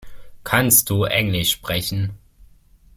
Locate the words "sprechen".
1.51-2.17